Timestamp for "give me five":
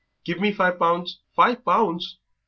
0.25-0.79